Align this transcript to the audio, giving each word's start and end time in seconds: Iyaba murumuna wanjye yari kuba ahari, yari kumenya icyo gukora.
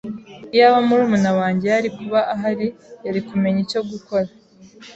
Iyaba 0.53 0.77
murumuna 0.87 1.31
wanjye 1.39 1.65
yari 1.73 1.89
kuba 1.97 2.19
ahari, 2.33 2.67
yari 3.05 3.19
kumenya 3.27 3.59
icyo 3.65 3.81
gukora. 3.91 4.27